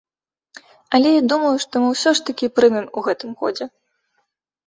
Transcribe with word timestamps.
Але 0.97 1.09
я 1.15 1.19
думаю, 1.33 1.51
што 1.65 1.73
мы 1.83 1.87
ўсё 1.91 2.09
ж 2.19 2.23
такі 2.29 2.45
прымем 2.59 2.87
у 3.01 3.03
гэтым 3.09 3.31
годзе. 3.43 3.65